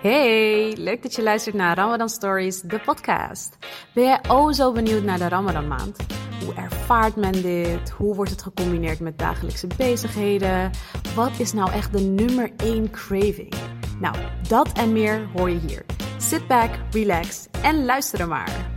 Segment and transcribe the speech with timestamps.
[0.00, 3.56] Hey, leuk dat je luistert naar Ramadan Stories, de podcast.
[3.94, 5.96] Ben jij oh zo benieuwd naar de Ramadan maand?
[6.44, 7.90] Hoe ervaart men dit?
[7.90, 10.70] Hoe wordt het gecombineerd met dagelijkse bezigheden?
[11.14, 13.52] Wat is nou echt de nummer 1 craving?
[14.00, 14.16] Nou,
[14.48, 15.84] dat en meer hoor je hier.
[16.18, 18.70] Sit back, relax en luister er maar.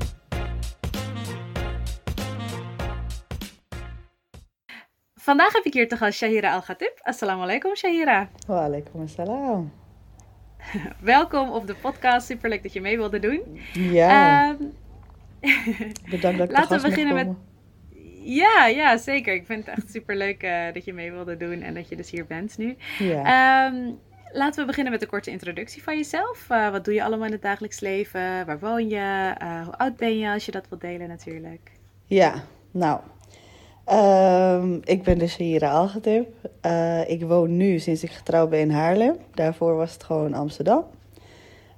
[5.13, 6.99] Vandaag heb ik hier te gast Shahira Al-Ghatib.
[7.01, 8.29] Assalamu alaikum Shahira.
[8.47, 9.80] Wa alaikum assalam.
[10.99, 12.25] Welkom op de podcast.
[12.27, 13.41] Superleuk dat je mee wilde doen.
[13.73, 14.63] Ja, Ehm,
[16.09, 17.35] bedankt dat ik laten we beginnen met-
[18.23, 19.33] ja, ja, zeker.
[19.33, 22.11] Ik vind het echt superleuk eh dat je mee wilde doen en dat je dus
[22.11, 22.75] hier bent nu.
[22.99, 23.23] Ja.
[23.67, 23.75] Ehm,
[24.31, 26.45] laten we beginnen met een korte introductie van jezelf.
[26.49, 28.45] Eh, wat doe je allemaal in het dagelijks leven?
[28.45, 29.33] Waar woon je?
[29.37, 31.71] Eh, hoe oud ben je als je dat wilt delen natuurlijk?
[32.05, 32.33] ja,
[32.71, 32.99] nou.
[33.85, 36.27] Ehm, ik ben de Shahira Algetip.
[36.61, 39.15] Eh ik woon nu sinds ik getrouwd ben in Haarlem.
[39.33, 40.83] Daarvoor was het gewoon Amsterdam.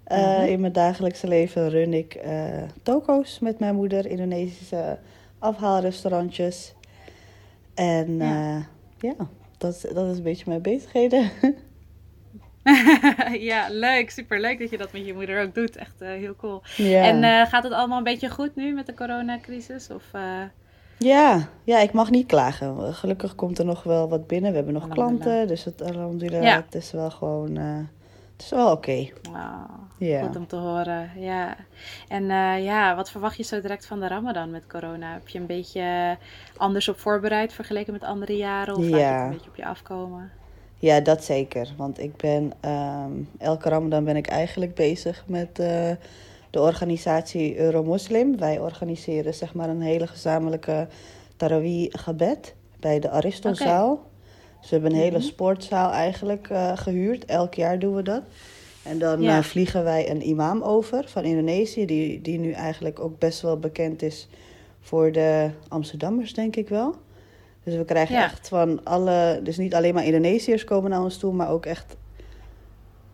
[0.04, 0.42] Eh, Mhm.
[0.48, 4.98] In mijn dagelijkse leven run ik eh, toko's met mijn moeder, Indonesische
[5.40, 6.74] afhaalrestaurantjes.
[7.74, 8.56] En Ja.
[8.56, 8.66] ja,
[9.00, 11.30] ja dat, is- dat is een beetje mijn bezigheden.
[13.40, 14.10] ja, leuk.
[14.10, 15.76] Superleuk dat je dat met je moeder ook doet.
[15.76, 16.62] Echt eh, heel cool.
[16.78, 19.90] En eh, gaat het allemaal een beetje goed nu met de coronacrisis?
[19.90, 20.42] Of, eh,
[20.98, 22.94] Ja, ja, ik mag niet klagen.
[22.94, 24.50] Gelukkig komt er nog wel wat binnen.
[24.50, 25.84] We hebben nog klanten, dus het,
[26.44, 26.56] Ja.
[26.66, 27.78] het is wel gewoon, eh,
[28.34, 29.08] het is wel oké.
[29.98, 30.24] Ja.
[30.24, 31.56] Goed om te horen, ja.
[32.08, 35.14] En eh, ja, wat verwacht je zo direct van de Ramadan met corona?
[35.14, 36.18] Heb je een beetje
[36.58, 38.76] anders op voorbereid vergeleken met andere jaren?
[38.76, 40.32] Of laat je het een beetje op je afkomen?
[40.78, 41.74] Ja, dat zeker.
[41.78, 45.92] Want ik ben, ehm, elke ramadan ben ik eigenlijk bezig met eh,
[46.54, 48.38] de organisatie Euromoslim.
[48.38, 50.88] Wij organiseren zeg maar een hele gezamenlijke
[51.36, 54.02] tarawih gebed bij de Aristonzaal.
[54.62, 55.26] Dus we hebben een hele Mhm.
[55.28, 57.26] sportzaal eigenlijk eh, gehuurd.
[57.26, 58.22] Elk jaar doen we dat.
[58.84, 59.38] En dan Ja.
[59.38, 63.60] eh, vliegen wij een imam over van Indonesië, die, die nu eigenlijk ook best wel
[63.60, 64.28] bekend is
[64.82, 66.96] voor de Amsterdammers, denk ik wel.
[67.64, 68.24] Dus we krijgen Ja.
[68.24, 71.96] echt van alle, dus niet alleen maar Indonesiërs komen naar ons toe, maar ook echt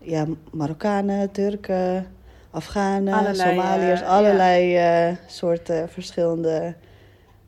[0.01, 2.07] ja, Marokkanen, Turken,
[2.51, 6.75] Afghanen, Allerlei, Somaliërs, eh, allerlei eh, soorten verschillende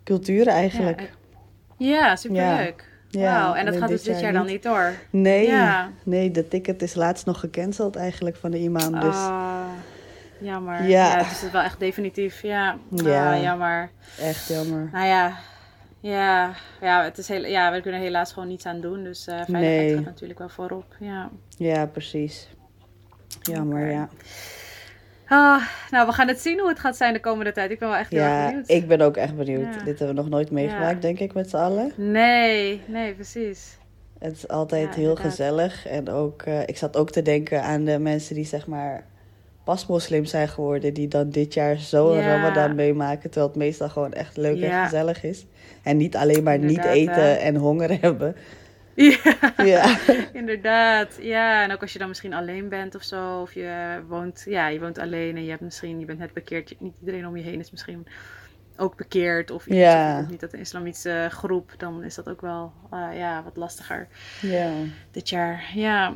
[0.03, 1.11] culturen eigenlijk.
[1.77, 2.89] Ja, ja superleuk.
[3.09, 4.93] Ja, Wauw, en dat gaat dus dit jaar dan niet door?
[5.09, 5.89] Nee, Ja.
[6.03, 8.99] nee, de ticket is laatst nog gecanceld eigenlijk van de imam.
[8.99, 9.63] Dus Ah,
[10.39, 10.83] jammer.
[10.83, 10.87] Ja.
[11.17, 11.23] Ja.
[11.23, 12.41] het is wel echt definitief.
[12.41, 13.33] Ja, Ja.
[13.33, 13.89] Ah, jammer.
[14.19, 14.89] echt jammer.
[14.91, 15.37] Nou ja,
[15.99, 16.51] ja,
[16.81, 19.03] ja, het is heel, ja, we kunnen helaas gewoon niets aan doen.
[19.03, 19.95] Dus eh veiligheid Nee.
[19.95, 20.85] gaat natuurlijk wel voorop.
[20.99, 21.29] Ja.
[21.57, 22.49] Ja, precies.
[23.41, 24.09] Jammer, ja.
[25.33, 25.61] Ah,
[25.91, 27.71] nou, we gaan het zien hoe het gaat zijn de komende tijd.
[27.71, 28.69] Ik ben wel echt heel erg Ja, benieuwd.
[28.69, 29.73] ik ben ook echt benieuwd.
[29.75, 29.83] Ja.
[29.83, 30.99] Dit hebben we nog nooit meegemaakt, Ja.
[30.99, 31.91] denk ik, met z'n allen.
[31.95, 33.77] Nee, nee, precies.
[34.19, 35.25] Het is altijd heel inderdaad.
[35.31, 35.87] gezellig.
[35.87, 39.03] En ook, eh, ik zat ook te denken aan de mensen die zeg maar
[39.63, 40.93] pas moslim zijn geworden.
[40.93, 43.29] Die dan dit jaar zo een ramadan meemaken.
[43.29, 45.45] Terwijl het meestal gewoon echt leuk en gezellig is.
[45.83, 47.31] En niet alleen maar niet eten hè.
[47.33, 48.35] en honger hebben.
[48.95, 49.97] Ja, Ja,
[50.33, 51.17] inderdaad.
[51.21, 53.41] Ja, en ook als je dan misschien alleen bent of zo.
[53.41, 56.75] Of je woont, ja, je woont alleen en je hebt misschien, je bent net bekeerd.
[56.79, 58.07] Niet iedereen om je heen is misschien
[58.77, 59.51] ook bekeerd.
[59.51, 60.19] Of iets, Ja.
[60.19, 61.73] of niet uit een islamitische groep.
[61.77, 64.07] Dan is dat ook wel, eh, ja, wat lastiger.
[64.41, 64.71] ja.
[65.11, 65.71] dit jaar.
[65.73, 66.13] Ja.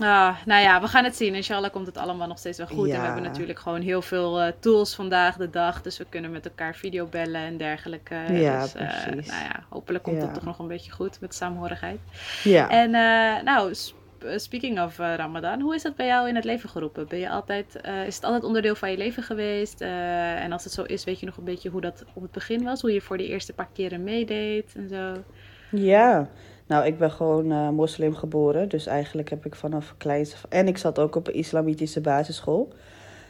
[0.00, 1.34] Ah, nou ja, we gaan het zien.
[1.34, 2.88] Inshallah komt het allemaal nog steeds wel goed.
[2.90, 5.82] En we hebben natuurlijk gewoon heel veel eh, tools vandaag de dag.
[5.82, 8.14] Dus we kunnen met elkaar videobellen en dergelijke.
[8.30, 9.30] Ja, dus, eh, precies.
[9.30, 10.22] nou ja, hopelijk komt Ja.
[10.22, 11.98] het toch nog een beetje goed met saamhorigheid.
[12.44, 12.68] ja.
[12.68, 13.96] En eh, nou, sp-
[14.36, 17.08] speaking of Ramadan, hoe is dat bij jou in het leven geroepen?
[17.08, 17.76] Ben je altijd,
[18.06, 19.80] is het altijd onderdeel van je leven geweest?
[19.80, 22.62] En als het zo is, weet je nog een beetje hoe dat op het begin
[22.64, 22.80] was?
[22.80, 25.22] Hoe je voor de eerste paar keren meedeed en zo?
[25.70, 26.28] Ja,
[26.68, 28.68] nou, ik ben gewoon eh, moslim geboren.
[28.68, 30.34] Dus eigenlijk heb ik vanaf kleins...
[30.48, 32.72] En ik zat ook op een islamitische basisschool.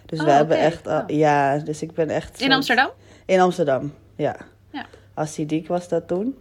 [0.06, 0.86] Dus Oh, we hebben echt...
[0.86, 1.02] Oh.
[1.06, 2.40] Ja, dus ik ben echt...
[2.40, 2.90] In Amsterdam?
[3.26, 4.36] In Amsterdam, ja.
[4.70, 4.86] Ja.
[5.14, 6.36] Assidiek was dat toen.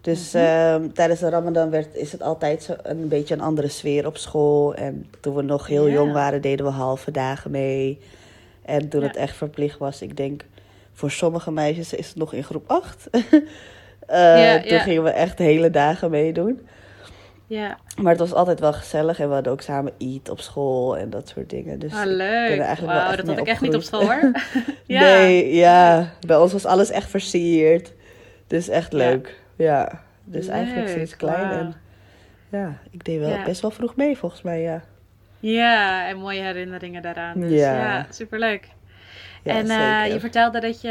[0.00, 0.44] Dus Mhm.
[0.44, 4.16] ehm, tijdens de ramadan werd, is het altijd zo een beetje een andere sfeer op
[4.16, 4.74] school.
[4.74, 7.98] En toen we nog heel jong waren, deden we halve dagen mee.
[8.62, 9.06] En toen Ja.
[9.06, 10.44] het echt verplicht was, ik denk...
[10.92, 13.08] Voor sommige meisjes is het nog in groep 8.
[14.10, 16.66] Eh, toen gingen we echt hele dagen meedoen.
[17.46, 17.78] Ja.
[18.02, 19.20] Maar het was altijd wel gezellig.
[19.20, 21.78] En we hadden ook samen eat op school en dat soort dingen.
[21.78, 22.78] Dus Ah, leuk.
[22.80, 24.30] Wauw, dat had ik echt niet op school hoor.
[24.86, 25.00] ja.
[25.00, 26.10] Nee, ja.
[26.26, 27.92] Bij ons was alles echt versierd.
[28.46, 29.40] Dus echt leuk.
[29.56, 30.02] Ja.
[30.24, 31.50] Dus eigenlijk sinds klein.
[31.50, 31.74] En
[32.48, 33.42] ja, ik deed wel Ja.
[33.44, 34.82] best wel vroeg mee volgens mij, ja.
[35.40, 37.40] Ja, en mooie herinneringen daaraan.
[37.40, 37.74] Dus Ja.
[37.74, 38.68] ja, superleuk.
[39.42, 40.88] Ja en eh, je vertelde dat je,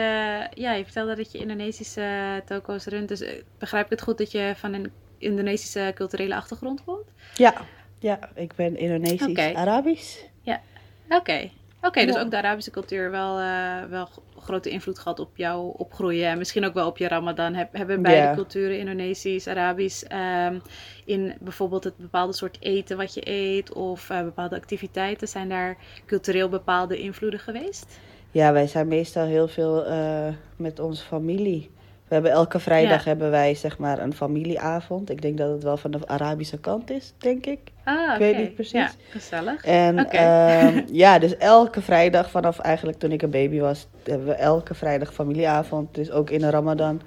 [0.53, 3.07] ja, je vertelde dat je Indonesische toko's runt.
[3.07, 7.05] Dus eh, begrijp ik het goed dat je van een Indonesische culturele achtergrond komt?
[7.35, 7.53] Ja,
[7.99, 9.53] ja, ik ben Indonesisch, Oké.
[9.55, 10.23] Arabisch.
[10.41, 10.61] Ja,
[11.09, 11.49] oké.
[11.81, 14.09] Oké, dus ook de Arabische cultuur wel, uh, wel
[14.39, 16.27] grote invloed gehad op jouw opgroeien.
[16.27, 17.53] En misschien ook wel op je Ramadan.
[17.53, 20.03] Heb, hebben beide culturen, Indonesisch, Arabisch,
[20.47, 20.61] um,
[21.05, 25.77] in bijvoorbeeld het bepaalde soort eten wat je eet of uh, bepaalde activiteiten, zijn daar
[26.05, 27.99] cultureel bepaalde invloeden geweest?
[28.31, 31.69] Ja, wij zijn meestal heel veel uh, met onze familie.
[32.09, 35.09] We hebben elke vrijdag hebben wij zeg maar een familieavond.
[35.09, 37.59] Ik denk dat het wel van de Arabische kant is, denk ik.
[37.83, 38.71] Ah, ik weet niet precies.
[38.71, 39.65] Ja, gezellig.
[39.65, 44.33] En uh, ja, dus elke vrijdag vanaf eigenlijk toen ik een baby was, hebben we
[44.33, 45.95] elke vrijdag familieavond.
[45.95, 47.01] Dus ook in de Ramadan.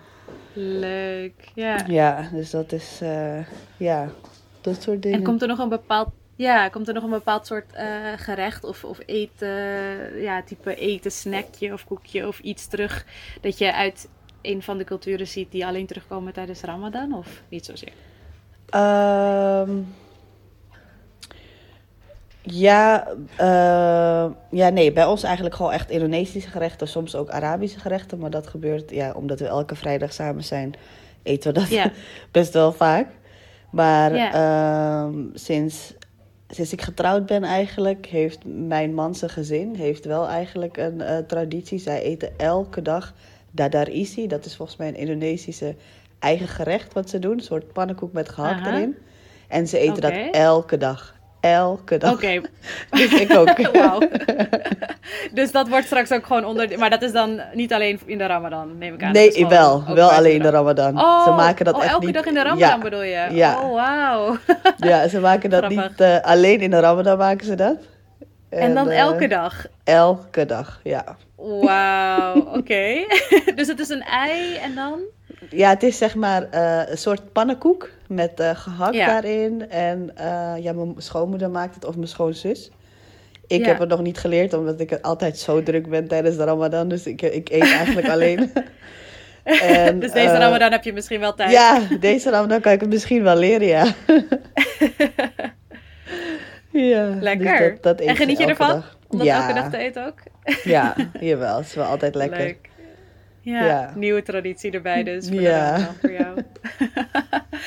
[0.53, 1.85] Leuk, ja.
[1.87, 3.39] Ja, dus dat is, uh,
[3.77, 4.09] ja,
[4.61, 5.19] dat soort dingen.
[5.19, 6.09] En komt er nog een bepaald
[6.43, 7.81] ja, komt er nog een bepaald soort uh,
[8.17, 9.49] gerecht of, of eten,
[10.21, 13.05] ja, type eten, snackje of koekje of iets terug
[13.41, 14.09] dat je uit
[14.43, 17.93] een van de culturen ziet die alleen terugkomen tijdens Ramadan of niet zozeer?
[18.75, 19.95] Um,
[22.43, 23.09] ja,
[23.41, 28.19] uh, ja, nee, bij ons eigenlijk gewoon echt Indonesische gerechten, soms ook Arabische gerechten.
[28.19, 30.75] Maar dat gebeurt, ja, omdat we elke vrijdag samen zijn,
[31.23, 31.93] eten we dat
[32.31, 33.07] best wel vaak.
[33.71, 35.95] Maar uh, sinds,
[36.55, 41.19] sinds ik getrouwd ben eigenlijk, heeft mijn man zijn gezin heeft wel eigenlijk een uh,
[41.19, 41.79] traditie.
[41.79, 43.15] Zij eten elke dag
[43.51, 44.27] dadar isi.
[44.27, 45.75] Dat is volgens mij een Indonesische
[46.19, 47.33] eigen gerecht wat ze doen.
[47.33, 48.97] Een soort pannenkoek met gehakt erin.
[49.49, 51.21] En ze eten dat elke dag.
[51.43, 52.13] Elke dag.
[52.13, 52.41] Oké.
[52.91, 53.55] dus ik ook.
[55.33, 56.79] Dus dat wordt straks ook gewoon onder...
[56.79, 59.13] Maar dat is dan niet alleen in de Ramadan, neem ik aan.
[59.13, 59.85] Nee, wel.
[59.95, 61.01] Wel alleen in de Ramadan.
[61.01, 62.15] Oh, ze maken dat oh, echt elke niet...
[62.15, 63.29] dag in de Ramadan bedoel je?
[63.31, 63.63] Ja.
[63.63, 64.37] Oh, wauw.
[64.91, 66.01] ja, ze maken dat niet...
[66.01, 67.77] Uh, alleen in de Ramadan maken ze dat.
[68.49, 69.67] En, en dan uh, elke dag?
[69.85, 71.17] Elke dag, ja.
[71.37, 73.07] Wauw, oké.
[73.55, 75.01] dus het is een ei en dan?
[75.51, 79.07] Ja, het is zeg maar uh, een soort pannenkoek met uh, gehakt ja.
[79.07, 79.71] daarin.
[79.71, 82.71] En uh, ja, mijn schoonmoeder maakt het of mijn schoonzus.
[83.47, 83.67] Ik ja.
[83.67, 86.89] heb het nog niet geleerd, omdat ik altijd zo druk ben tijdens de Ramadan.
[86.89, 88.53] Dus ik, ik eet eigenlijk alleen.
[89.45, 91.51] en, dus deze Ramadan heb je misschien wel tijd.
[91.51, 93.85] Ja, deze Ramadan kan ik het misschien wel leren, ja.
[96.91, 97.59] ja Lekker.
[97.59, 98.69] Dus dat, dat en geniet je ervan?
[98.69, 98.99] Dag.
[99.09, 99.41] Om dat ja.
[99.41, 100.19] elke dag te eten ook?
[100.65, 101.57] ja, jawel.
[101.57, 102.39] Het is wel altijd lekker.
[102.39, 102.71] Leuk.
[103.41, 105.95] Ja, ja, nieuwe traditie erbij dus voor, ja.
[106.01, 106.43] voor jou.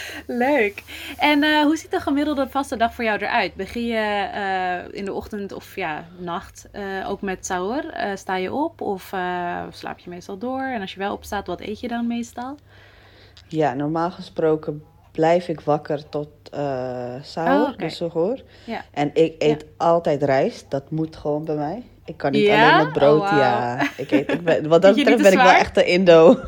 [0.48, 0.84] Leuk.
[1.18, 3.56] En uh, hoe ziet een gemiddelde vaste dag voor jou eruit?
[3.56, 8.13] Begin je uh, in de ochtend of ja, nacht uh, ook met sahur?
[8.16, 9.04] sta je op of
[9.69, 10.62] slaap je meestal door?
[10.62, 12.57] En als je wel opstaat, wat eet je dan meestal?
[13.48, 14.84] Ja, normaal gesproken
[15.16, 17.88] blijf ik wakker tot uh, sahur, oh, okay.
[17.88, 18.42] dus hoor.
[18.66, 18.86] Ja.
[18.92, 19.86] En ik eet ja.
[19.86, 20.66] altijd rijst.
[20.69, 21.84] Dat moet gewoon bij mij.
[22.06, 22.72] Ik kan niet ja?
[22.72, 23.22] alleen met brood.
[23.22, 23.40] Oh, wow.
[23.40, 26.40] Ja, ik eet, ik ben, wat dat betreft ben ik wel echt een Indo.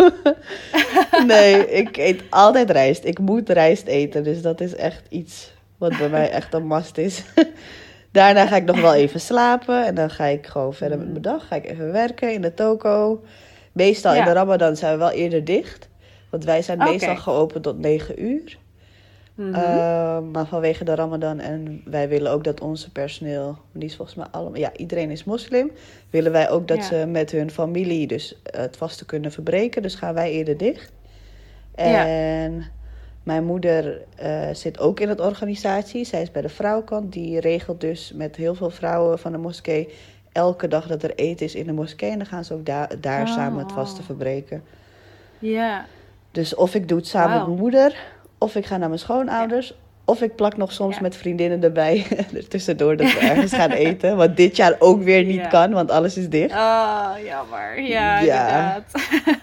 [1.28, 3.06] nee, ik eet altijd rijst.
[3.06, 4.24] Ik moet rijst eten.
[4.24, 7.24] Dus dat is echt iets wat bij mij echt een must is.
[8.12, 9.86] Daarna ga ik nog wel even slapen.
[9.86, 11.48] En dan ga ik gewoon verder met mijn dag.
[11.48, 13.24] Ga ik even werken in de toko.
[13.72, 15.90] Meestal in de Ramadan zijn we wel eerder dicht.
[16.30, 16.92] Want wij zijn okay.
[16.92, 18.58] meestal geopend tot 9 uur.
[19.38, 19.64] Mm -hmm.
[19.64, 24.18] uh, maar vanwege de Ramadan en wij willen ook dat onze personeel, die is volgens
[24.18, 25.72] mij allemaal, ja, iedereen is moslim,
[26.10, 26.84] willen wij ook dat ja.
[26.84, 29.82] ze met hun familie dus het vaste kunnen verbreken.
[29.82, 30.92] Dus gaan wij eerder dicht.
[31.76, 32.64] En ja.
[33.24, 36.06] mijn moeder uh, zit ook in het organisatie.
[36.06, 37.14] Zij is bij de vrouwenkant.
[37.14, 39.94] Die regelt dus met heel veel vrouwen van de moskee
[40.32, 42.10] elke dag dat er eten is in de moskee.
[42.12, 44.64] En dan gaan ze ook da daar oh, samen het vaste verbreken.
[45.40, 45.86] Ja.
[46.32, 47.38] Dus of ik doe het samen wow.
[47.38, 47.96] met mijn moeder,
[48.38, 49.68] of ik ga naar mijn schoonouders.
[49.68, 49.76] Ja.
[50.06, 51.02] Of ik plak nog soms ja.
[51.02, 52.06] met vriendinnen erbij
[52.50, 54.18] tussendoor dat we ergens gaan eten.
[54.18, 55.48] Wat dit jaar ook weer niet ja.
[55.48, 56.52] kan, want alles is dicht.
[56.52, 57.82] Oh, jammer.
[57.82, 58.92] Ja, inderdaad.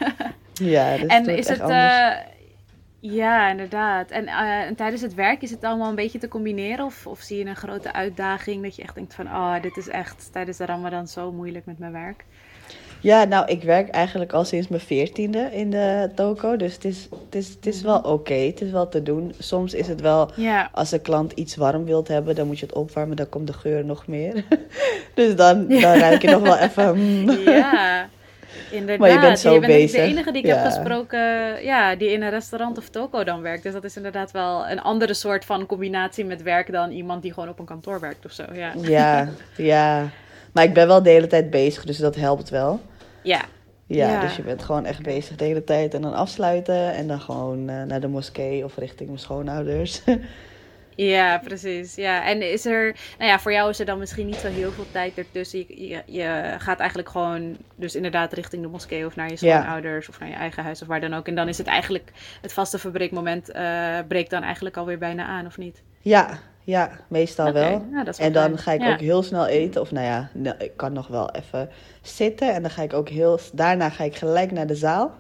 [0.53, 1.61] ja, dus en is het...
[1.61, 2.11] Uh,
[3.01, 4.11] ja, inderdaad.
[4.11, 6.85] En, uh, en, tijdens het werk is het allemaal een beetje te combineren?
[6.85, 9.27] Of, of zie je een grote uitdaging dat je echt denkt van...
[9.27, 12.25] Oh, dit is echt tijdens de ramadan zo moeilijk met mijn werk?
[13.05, 16.57] Ja, nou, ik werk eigenlijk al sinds mijn veertiende in de toko.
[16.57, 18.09] Dus het is, het is, het is wel oké.
[18.09, 18.47] Okay.
[18.47, 19.35] Het is wel te doen.
[19.39, 20.69] Soms is het wel, ja.
[20.73, 23.17] als een klant iets warm wilt hebben, dan moet je het opwarmen.
[23.17, 24.45] Dan komt de geur nog meer.
[25.15, 25.81] dus dan, ja.
[25.81, 26.97] dan ruik je nog wel even...
[26.97, 27.31] Mm.
[27.31, 28.09] Ja,
[28.71, 28.99] inderdaad.
[28.99, 30.01] Maar je bent zo je bent bezig.
[30.01, 30.57] de enige die ik ja.
[30.57, 31.21] heb gesproken
[31.65, 33.63] ja, die in een restaurant of toko dan werkt.
[33.63, 37.33] Dus dat is inderdaad wel een andere soort van combinatie met werk dan iemand die
[37.33, 38.45] gewoon op een kantoor werkt of zo.
[38.53, 39.29] Ja, ja.
[39.57, 40.09] ja.
[40.53, 42.81] Maar ik ben wel de hele tijd bezig, dus dat helpt wel.
[43.25, 43.45] Ja.
[43.87, 47.07] Ja, ja, dus je bent gewoon echt bezig de hele tijd en dan afsluiten en
[47.07, 50.02] dan gewoon uh, naar de moskee of richting mijn schoonouders.
[51.14, 51.95] ja, precies.
[51.95, 54.71] Ja, en is er, nou ja, voor jou is er dan misschien niet zo heel
[54.71, 55.59] veel tijd ertussen.
[55.59, 60.07] Je, je, je gaat eigenlijk gewoon, dus inderdaad richting de moskee of naar je schoonouders
[60.07, 60.12] ja.
[60.12, 61.28] of naar je eigen huis of waar dan ook.
[61.28, 65.47] En dan is het eigenlijk, het vaste verbreekmoment uh, breekt dan eigenlijk alweer bijna aan,
[65.47, 65.83] of niet?
[66.00, 67.71] Ja, Ja, meestal wel.
[67.90, 68.92] nou, wel En dan ga ik Ja.
[68.92, 69.80] ook heel snel eten.
[69.80, 71.68] Of nou ja, nou, ik kan nog wel even
[72.02, 72.54] zitten.
[72.54, 73.38] En dan ga ik ook heel...
[73.52, 75.12] Daarna ga ik gelijk naar de zaal.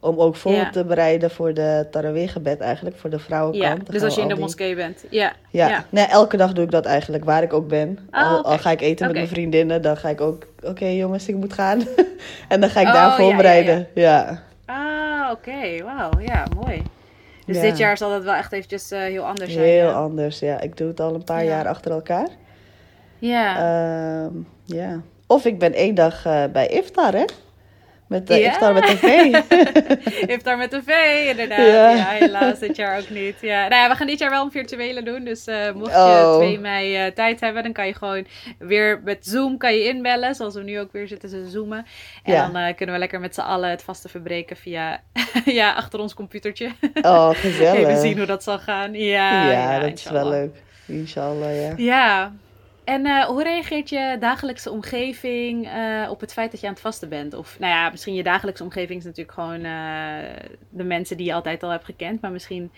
[0.00, 0.70] Om ook voor Ja.
[0.70, 2.96] te bereiden voor de tarawih-gebed eigenlijk.
[2.96, 3.86] Voor de vrouwenkant.
[3.86, 5.04] Ja, dus als je in de die- moskee bent.
[5.10, 5.32] Ja.
[5.50, 5.84] Ja.
[5.90, 7.98] Nee, elke dag doe ik dat eigenlijk, waar ik ook ben.
[8.10, 10.46] Ah, al, ga ik eten met mijn vriendinnen, dan ga ik ook...
[10.62, 11.82] Oké jongens, ik moet gaan.
[12.48, 13.88] en dan ga ik Oh, daar voorbereiden.
[13.94, 15.84] Ja, Ah, oké.
[15.84, 16.10] Wauw.
[16.20, 16.82] Ja, mooi.
[17.48, 17.62] Dus Ja.
[17.62, 19.64] dit jaar zal dat wel echt eventjes eh, heel anders zijn.
[19.64, 19.92] heel ja.
[19.92, 20.38] anders.
[20.38, 21.50] Ja, ik doe het al een paar Ja.
[21.50, 22.28] jaar achter elkaar.
[23.18, 23.56] Ja.
[24.24, 24.32] Ehm,
[24.64, 25.00] ja.
[25.26, 27.24] Of ik ben één dag eh, bij Iftar, hè?
[28.08, 28.50] Met uh, Ja.
[28.50, 29.02] Iftar met tv.
[30.26, 30.88] Heeft daar met tv,
[31.30, 31.58] inderdaad.
[31.66, 31.90] Ja.
[31.90, 32.04] Ja.
[32.08, 33.34] helaas dit jaar ook niet.
[33.40, 33.68] Ja.
[33.68, 35.24] Nou ja, we gaan dit jaar wel een virtuele doen.
[35.24, 36.36] Dus eh, mocht je Oh.
[36.36, 38.26] 2 mei eh, tijd hebben, dan kan je gewoon
[38.58, 40.34] weer met Zoom kan je inbellen.
[40.34, 41.86] Zoals we nu ook weer zitten te zoomen.
[42.22, 42.46] En Ja.
[42.46, 45.00] dan eh, kunnen we lekker met z'n allen het vaste verbreken via
[45.44, 46.70] ja, achter ons computertje.
[47.02, 47.78] oh, gezellig.
[47.80, 48.92] Even zien hoe dat zal gaan.
[48.94, 50.56] Ja, ja, dat is wel leuk.
[50.86, 51.72] Inshallah, ja.
[51.76, 52.32] Ja.
[52.88, 56.82] En eh, hoe reageert je dagelijkse omgeving eh, op het feit dat je aan het
[56.82, 57.34] vasten bent?
[57.34, 61.34] Of nou ja, misschien je dagelijkse omgeving is natuurlijk gewoon eh, de mensen die je
[61.34, 62.20] altijd al hebt gekend.
[62.20, 62.70] Maar misschien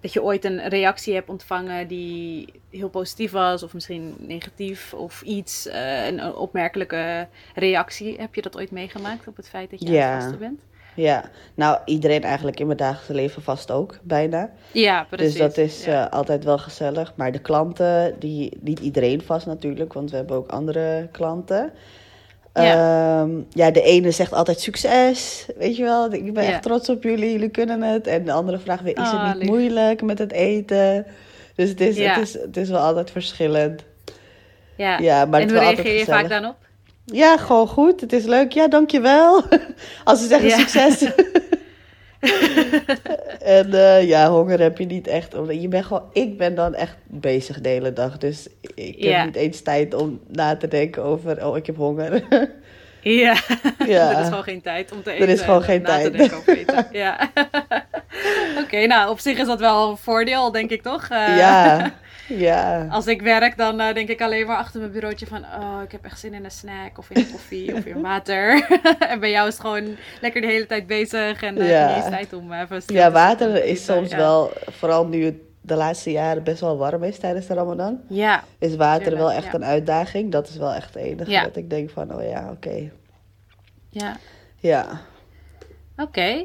[0.00, 3.62] dat je ooit een reactie hebt ontvangen die heel positief was.
[3.62, 5.68] Of misschien negatief of iets.
[6.06, 8.16] een, opmerkelijke reactie.
[8.20, 10.60] Heb je dat ooit meegemaakt op het feit dat je aan het vasten bent?
[10.96, 11.24] Ja,
[11.54, 14.50] nou iedereen eigenlijk in mijn dagelijkse leven vast ook, bijna.
[14.72, 15.30] Ja, precies.
[15.32, 16.06] Dus dat is ja.
[16.06, 17.12] eh, altijd wel gezellig.
[17.16, 21.72] Maar de klanten, die, niet iedereen vast natuurlijk, want we hebben ook andere klanten.
[22.54, 22.62] Ja.
[22.62, 23.26] Ja.
[23.50, 26.12] ja, de ene zegt altijd succes, weet je wel.
[26.12, 26.50] Ik ben Ja.
[26.50, 28.06] echt trots op jullie, jullie kunnen het.
[28.06, 29.48] En de andere vraagt weer, is het niet lief.
[29.48, 31.06] moeilijk met het eten?
[31.54, 32.14] Dus het is, Ja.
[32.14, 33.84] het is, het is wel altijd verschillend.
[34.76, 34.98] ja.
[34.98, 36.56] Ja, maar en het hoe is wel altijd reageer je vaak dan op?
[37.04, 38.00] Ja, gewoon goed.
[38.00, 38.52] Het is leuk.
[38.52, 39.42] Ja, dankjewel.
[40.04, 40.58] Als ze zeggen Ja.
[40.58, 41.02] succes.
[43.38, 45.34] en eh, ja, honger heb je niet echt.
[45.34, 48.18] Omdat je bent gewoon, ik ben dan echt bezig de hele dag.
[48.18, 49.16] Dus ik Ja.
[49.16, 52.22] heb niet eens tijd om na te denken over, oh, ik heb honger.
[53.06, 53.36] Ja,
[53.86, 54.10] Ja.
[54.14, 55.28] er is gewoon geen tijd om te Er eten.
[55.28, 56.04] is gewoon en geen tijd.
[56.04, 56.86] Te denken over eten.
[56.92, 57.30] Ja.
[58.62, 61.02] Oké, nou op zich is dat wel een voordeel, denk ik toch?
[61.08, 61.92] Eh, ja,
[62.28, 62.86] ja.
[62.90, 65.44] Als ik werk, dan eh, denk ik alleen maar achter mijn bureautje van...
[65.44, 68.66] Oh, ik heb echt zin in een snack of in een koffie of in water.
[69.10, 71.96] en bij jou is het gewoon lekker de hele tijd bezig en eh Ja.
[71.96, 74.16] eens tijd om even stil Ja, te water is soms Ja.
[74.16, 78.00] wel, vooral nu het de laatste jaren best wel warm is tijdens de Ramadan.
[78.08, 79.54] Ja, Is water Tuurlijk, wel echt ja.
[79.54, 80.32] een uitdaging.
[80.32, 82.90] Dat is wel echt het enige dat ik denk van, oh ja, oké.
[83.90, 84.16] ja.
[84.58, 85.00] Ja.
[85.96, 86.44] Oké.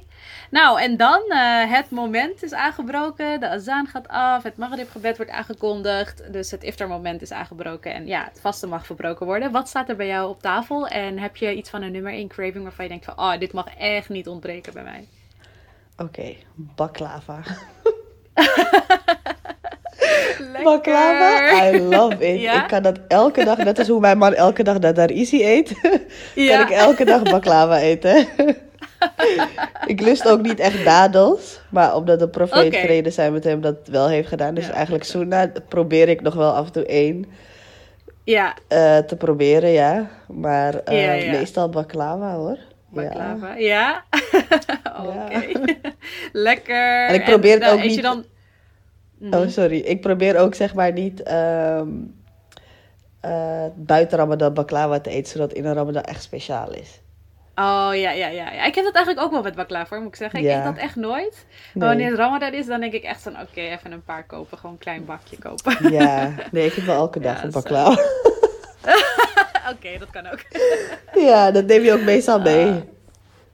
[0.52, 3.40] Nou, en dan eh, het moment is aangebroken.
[3.40, 4.44] De azaan gaat af.
[4.44, 6.34] Het maghribgebed wordt aangekondigd.
[6.34, 7.94] Dus het iftarmoment is aangebroken.
[7.94, 9.52] En ja, het vaste mag verbroken worden.
[9.52, 10.88] Wat staat er bij jou op tafel?
[10.88, 13.18] En heb je iets van een nummer in craving waarvan je denkt van...
[13.20, 15.08] Oh, dit mag echt niet ontbreken bij mij.
[15.98, 17.40] Oké, baklava.
[20.64, 22.42] Baklava, I love it.
[22.42, 22.62] Ja?
[22.62, 25.80] Ik kan dat elke dag, net als hoe mijn man elke dag Dadarisi eet,
[26.36, 26.58] Ja.
[26.58, 28.28] kan ik elke dag baklava eten.
[29.86, 32.80] ik lust ook niet echt dadels, maar omdat de profeet Oké.
[32.80, 34.54] vrede zijn met hem dat wel heeft gedaan.
[34.54, 37.26] Dus Ja, eigenlijk sunnah probeer ik nog wel af en toe één
[38.24, 40.10] Ja, eh, te proberen, ja.
[40.28, 41.32] Maar eh, Ja, ja.
[41.32, 42.58] meestal baklava hoor.
[42.90, 43.56] Baklava.
[43.58, 44.04] Ja?
[45.06, 45.42] Oké.
[46.32, 47.08] Lekker.
[47.08, 48.26] En ik probeer het nou, ook je niet- dan...
[49.20, 49.34] Mhm.
[49.34, 49.78] Oh, sorry.
[49.78, 51.88] Ik probeer ook zeg maar niet ehm,
[53.20, 57.02] eh, buiten Ramadan baklava te eten, zodat in een Ramadan echt speciaal is.
[57.60, 58.66] Oh ja, ja, ja, ja.
[58.66, 60.40] Ik heb dat eigenlijk ook wel met baklava, moet ik zeggen.
[60.40, 60.58] Ik Ja.
[60.58, 61.46] eet dat echt nooit.
[61.46, 61.88] Maar Nee.
[61.88, 64.58] wanneer het Ramadan is, dan denk ik echt van oké, even een paar kopen.
[64.58, 65.92] Gewoon een klein bakje kopen.
[66.00, 68.02] Ja, nee, ik heb wel elke dag Ja, een baklava.
[69.74, 70.40] oké, dat kan ook.
[71.14, 72.84] ja, dat neem je ook meestal mee.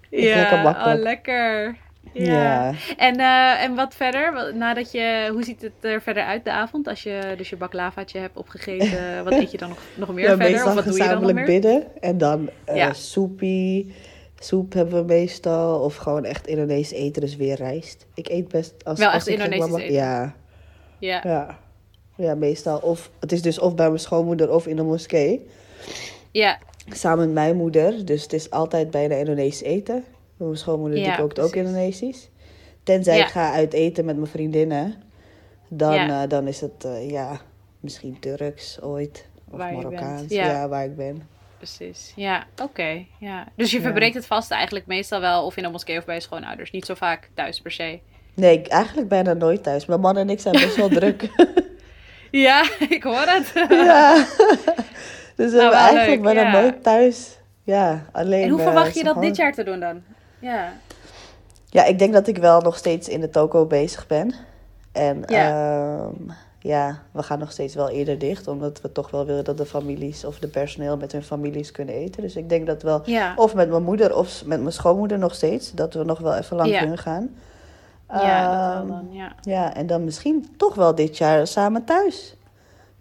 [0.10, 1.76] Is lekker ja, oh, lekker.
[2.24, 2.74] Ja.
[2.98, 4.56] En, eh, en wat verder?
[4.56, 6.88] Nadat je, hoe ziet het er verder uit de avond?
[6.88, 10.30] Als je dus je baklavaatje hebt opgegeten, wat eet je dan nog, nog meer Ja,
[10.30, 10.52] verder?
[10.52, 11.46] meestal Of wat doe je dan nog meer?
[11.46, 11.84] bidden.
[12.02, 12.94] En dan eh Ja.
[12.94, 13.94] soepie.
[14.40, 15.80] Soep hebben we meestal.
[15.80, 18.06] Of gewoon echt Indonesisch eten, dus weer rijst.
[18.14, 18.74] Ik eet best...
[18.84, 19.94] Als, Wel als Indonesisch eten?
[19.94, 20.36] Ja,
[21.00, 21.20] Ja.
[21.24, 21.60] ja.
[22.18, 22.78] Ja, meestal.
[22.78, 25.48] Of, het is dus of bij mijn schoonmoeder of in de moskee.
[26.32, 26.60] Ja.
[26.90, 28.06] Samen met mijn moeder.
[28.06, 30.04] Dus het is altijd bijna Indonesisch eten.
[30.38, 31.56] Mijn schoonmoeder die kookt ook.
[31.56, 32.30] Indonesisch.
[32.84, 34.96] Tenzij ik ga uit eten met mijn vriendinnen.
[35.70, 37.40] Dan, eh, dan is het, eh, ja,
[37.80, 39.28] misschien Turks ooit.
[39.52, 40.24] Of Waar Marokkaans.
[40.34, 40.68] Ja.
[40.68, 41.28] waar ik ben.
[41.58, 42.14] Precies.
[42.16, 43.06] Ja, oké.
[43.20, 43.48] Ja.
[43.56, 46.22] Dus je verbreekt het vast eigenlijk meestal wel of in een moskee of bij je
[46.22, 46.72] schoonouders.
[46.72, 48.00] Niet zo vaak thuis per se.
[48.34, 49.86] Nee, ik- eigenlijk bijna nooit thuis.
[49.86, 51.30] Mijn man en ik zijn best wel druk.
[52.32, 53.52] Ja, ik hoor het.
[53.70, 54.16] ja.
[55.36, 56.62] Dus we Nou, hebben eigenlijk leuk, bijna ja.
[56.62, 57.38] nooit thuis.
[57.64, 58.44] Ja, alleen...
[58.44, 60.04] En hoe eh, verwacht je dat gewoon- dit jaar te doen dan?
[60.40, 60.74] Ja.
[61.70, 64.34] Ja, ik denk dat ik wel nog steeds in de toko bezig ben.
[64.92, 65.48] En Ja.
[65.48, 66.10] ja,
[66.60, 68.48] ja, we gaan nog steeds wel eerder dicht.
[68.48, 71.96] Omdat we toch wel willen dat de families of de personeel met hun families kunnen
[71.96, 72.22] eten.
[72.22, 73.34] Dus ik denk dat wel, Ja.
[73.36, 76.58] of met mijn moeder of met mijn schoonmoeder nog steeds, dat we nog wel even
[76.58, 76.80] lang Ja.
[76.80, 77.30] kunnen gaan.
[78.10, 79.36] Ja, dat Ehm, wel dan, ja.
[79.42, 82.36] ja, en dan misschien toch wel dit jaar samen thuis.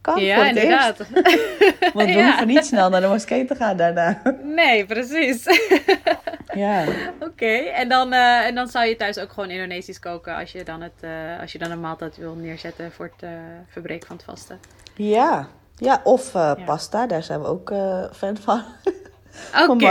[0.04, 0.98] Kan Ja, voor het inderdaad.
[0.98, 1.12] eerst.
[1.94, 2.24] Want we Ja.
[2.24, 4.20] hoeven niet snel naar de moskee te gaan daarna.
[4.42, 5.44] Nee, precies.
[6.54, 6.84] Ja,
[7.20, 10.62] Oké, en, dan, eh, en dan zou je thuis ook gewoon Indonesisch koken als je
[10.64, 13.30] dan, het, eh, als je dan een maaltijd wil neerzetten voor het eh,
[13.68, 14.58] verbreken van het vasten.
[14.94, 15.48] ja.
[15.76, 16.54] ja of Ja.
[16.64, 17.72] pasta, daar zijn we ook
[18.16, 18.62] fan van.
[19.68, 19.90] Oké,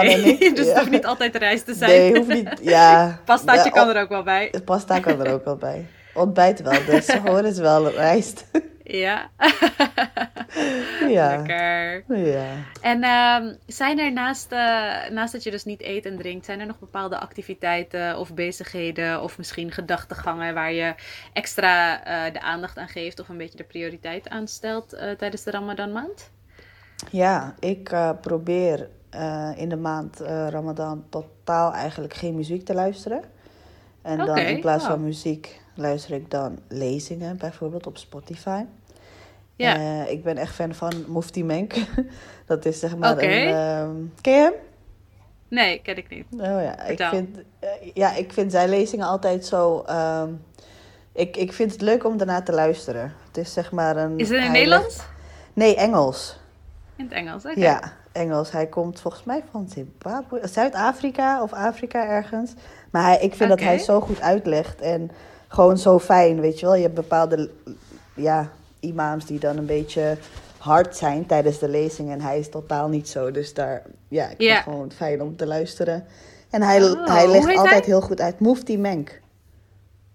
[0.54, 1.90] dus het hoeft niet altijd rijst te zijn.
[1.92, 2.50] Nee, hoeft niet.
[2.62, 3.20] Ja.
[3.26, 4.54] Pastaatje kan er ook wel bij.
[4.66, 5.86] Pasta kan er ook wel bij.
[6.14, 8.46] Ontbijt wel, dus hoor is wel rijst.
[8.84, 9.30] Ja,
[11.10, 11.36] Ja.
[11.36, 12.04] lekker.
[12.18, 12.46] Ja.
[12.82, 16.60] En ehm, zijn er naast, eh, naast dat je dus niet eet en drinkt, zijn
[16.60, 20.96] er nog bepaalde activiteiten of bezigheden of misschien gedachtegangen waar je
[21.34, 25.44] extra eh, de aandacht aan geeft of een beetje de prioriteit aan stelt eh, tijdens
[25.44, 26.32] de Ramadan maand?
[27.10, 28.90] Ja, ik probeer
[29.56, 33.24] in de maand Ramadan totaal eigenlijk geen muziek te luisteren.
[34.02, 35.06] En dan in plaats van wow.
[35.06, 38.64] muziek luister ik dan lezingen, bijvoorbeeld op Spotify.
[39.56, 39.76] Ja.
[39.76, 41.74] Eh, ik ben echt fan van Mufti Menk.
[42.46, 43.54] Dat is zeg maar een...
[43.54, 44.54] ehm, ken je hem?
[45.48, 46.26] Nee, ken ik niet.
[46.32, 49.82] Oh ja, ik vind, eh, ja, ik vind zijn lezingen altijd zo...
[49.86, 50.30] ehm,
[51.12, 53.14] ik, ik vind het leuk om daarna te luisteren.
[53.28, 54.18] Het is zeg maar een...
[54.20, 54.96] Is het in Nederlands?
[54.98, 55.10] legt-
[55.54, 56.40] Nee, Engels.
[56.96, 57.60] In het Engels, oké.
[57.60, 58.52] Ja, Engels.
[58.52, 62.54] Hij komt volgens mij van Zimbabwe, Zuid-Afrika of Afrika ergens.
[62.92, 65.12] Maar hij, ik vind dat hij zo goed uitlegt en
[65.54, 66.76] gewoon zo fijn, weet je wel.
[66.76, 67.50] Je hebt bepaalde
[68.16, 70.18] ja, imams die dan een beetje
[70.58, 73.32] hard zijn tijdens de lezing en hij is totaal niet zo.
[73.32, 74.54] Dus daar, ja, ik vind Ja.
[74.56, 76.06] het gewoon fijn om te luisteren.
[76.50, 77.82] En hij, Oh, hij legt altijd hij?
[77.86, 78.40] heel goed uit.
[78.40, 79.22] Mufti Menk.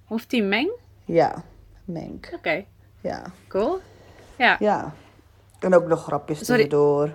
[0.04, 0.70] Hoeft die meng?
[1.04, 1.42] Ja,
[1.84, 2.30] Menk.
[2.34, 2.64] Oké,
[3.00, 3.78] Ja, cool.
[4.36, 4.92] Ja, ja.
[5.58, 6.62] En ook nog grapjes Sorry.
[6.62, 7.10] tussendoor.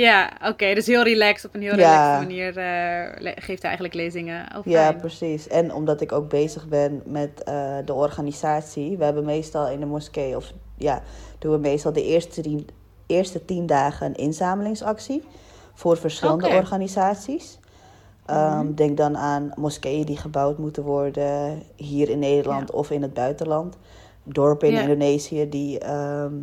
[0.00, 0.74] Ja oké.
[0.74, 4.56] dus heel relaxed, op een heel relaxed manier eh, geeft hij eigenlijk lezingen.
[4.56, 5.48] Oh, Ja, precies.
[5.48, 8.96] En omdat ik ook bezig ben met eh, de organisatie.
[8.96, 11.02] We hebben meestal in de moskee, of ja,
[11.38, 12.68] doen we meestal de eerste tien,
[13.06, 15.22] eerste tien dagen een inzamelingsactie.
[15.74, 17.58] Voor verschillende organisaties.
[18.26, 23.14] Ehm, Denk dan aan moskeeën die gebouwd moeten worden hier in Nederland of in het
[23.14, 23.76] buitenland.
[24.22, 24.80] Dorpen in Ja.
[24.80, 26.34] Indonesië die ehm,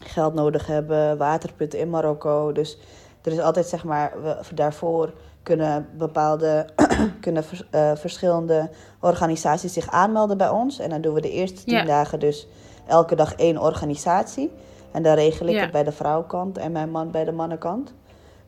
[0.00, 2.52] geld nodig hebben, waterputten in Marokko.
[2.52, 2.78] Dus
[3.22, 6.66] er is altijd zeg maar, we, daarvoor kunnen bepaalde,
[7.20, 10.78] kunnen vers- eh, verschillende organisaties zich aanmelden bij ons.
[10.78, 11.84] En dan doen we de eerste tien Ja.
[11.84, 12.46] dagen dus
[12.86, 14.52] elke dag één organisatie.
[14.92, 15.60] En dan regel ik Ja.
[15.60, 17.94] het bij de vrouwenkant en mijn man bij de mannenkant.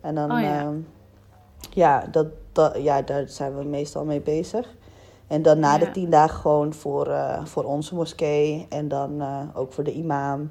[0.01, 0.61] En dan, Oh ja.
[0.61, 0.75] ehm,
[1.71, 4.69] ja, dat, dat, ja, daar zijn we meestal mee bezig.
[5.27, 9.39] En dan na de tien dagen gewoon voor, eh, voor onze moskee en dan eh,
[9.55, 10.51] ook voor de imam.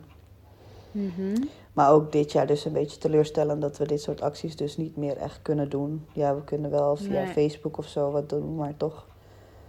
[0.92, 1.44] Mhm.
[1.74, 4.98] Maar ook dit jaar dus een beetje teleurstellend dat we dit soort acties dus niet
[4.98, 6.06] meer echt kunnen doen.
[6.14, 7.28] Ja, we kunnen wel via Nee.
[7.34, 9.06] Facebook of zo wat doen, maar toch.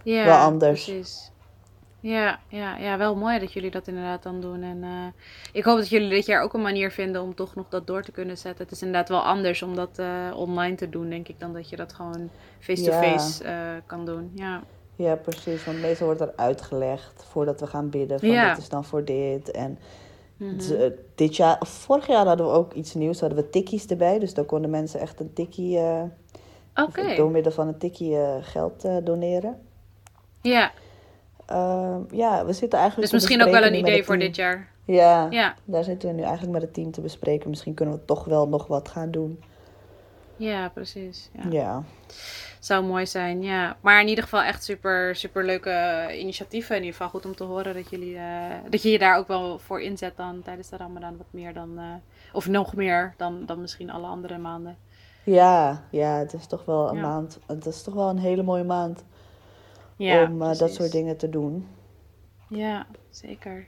[0.03, 0.83] Ja, Wel anders.
[0.85, 1.31] Precies.
[1.99, 4.63] Ja, ja, ja, wel mooi dat jullie dat inderdaad dan doen.
[4.63, 4.89] En eh,
[5.53, 8.03] ik hoop dat jullie dit jaar ook een manier vinden om toch nog dat door
[8.03, 8.63] te kunnen zetten.
[8.63, 11.69] Het is inderdaad wel anders om dat eh, online te doen, denk ik, dan dat
[11.69, 13.55] je dat gewoon face-to-face eh,
[13.85, 14.31] kan doen.
[14.35, 14.61] Ja.
[14.95, 15.65] Ja, precies.
[15.65, 18.49] Want meestal wordt er uitgelegd voordat we gaan bidden van Ja.
[18.49, 19.51] dit is dan voor dit.
[19.51, 19.79] En
[20.43, 20.51] Mhm.
[20.53, 23.49] het is, eh, dit jaar, of vorig jaar hadden we ook iets nieuws, hadden we
[23.49, 24.19] tikkies erbij.
[24.19, 26.03] Dus dan konden mensen echt een tikkie, eh,
[26.75, 27.01] Oké.
[27.01, 29.59] of door middel van een tikkie eh, geld doneren.
[30.41, 30.71] Ja,
[31.45, 34.71] Ehm, ja, we zitten eigenlijk dus misschien ook wel een idee voor dit jaar.
[34.85, 37.49] Ja, Ja, daar zitten we nu eigenlijk met het team te bespreken.
[37.49, 39.39] Misschien kunnen we toch wel nog wat gaan doen.
[40.35, 41.29] ja precies.
[41.33, 41.49] Ja.
[41.49, 41.83] Ja,
[42.63, 43.77] Zou mooi zijn, ja.
[43.81, 46.75] Maar in ieder geval echt super, super leuke initiatieven.
[46.75, 49.27] In ieder geval goed om te horen dat, jullie, eh, dat je je daar ook
[49.27, 51.17] wel voor inzet dan tijdens de Ramadan.
[51.17, 51.93] Wat meer dan, eh,
[52.33, 54.77] of nog meer dan, dan misschien alle andere maanden.
[55.23, 57.01] ja, ja het is toch wel een Ja.
[57.01, 57.39] maand.
[57.47, 59.03] Het is toch wel een hele mooie maand
[59.95, 61.67] Ja, om eh, dat soort dingen te doen.
[62.49, 63.67] Ja, zeker.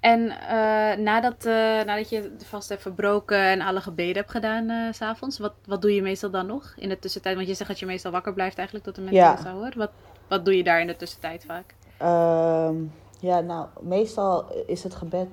[0.00, 1.52] En eh, nadat, eh,
[1.84, 5.52] nadat je de vast hebt verbroken en alle gebeden hebt gedaan eh, s s'avonds, wat,
[5.66, 7.34] wat doe je meestal dan nog in de tussentijd?
[7.36, 9.38] Want je zegt dat je meestal wakker blijft eigenlijk tot de mensen Ja.
[9.44, 9.52] ja.
[9.52, 9.72] hoor.
[9.76, 9.90] Wat,
[10.28, 11.74] wat doe je daar in de tussentijd vaak?
[11.96, 12.74] Ehm,
[13.20, 15.28] ja, nou, meestal is het gebed.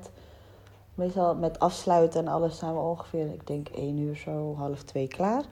[0.96, 5.08] Meestal met afsluiten en alles zijn we ongeveer, ik denk één uur zo, half twee
[5.08, 5.44] klaar.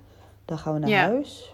[0.46, 1.02] Dan gaan we naar Ja.
[1.02, 1.54] huis.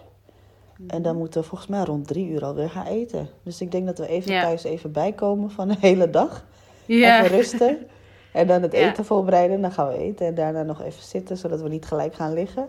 [0.86, 3.28] En dan moeten we volgens mij rond drie uur alweer gaan eten.
[3.42, 4.42] Dus ik denk dat we even Ja.
[4.42, 6.44] thuis even bijkomen van de hele dag.
[6.98, 7.88] Ja, Even rusten.
[8.32, 8.78] En dan het Ja.
[8.78, 9.60] eten voorbereiden.
[9.60, 10.26] Dan gaan we eten.
[10.26, 12.68] En daarna nog even zitten, zodat we niet gelijk gaan liggen.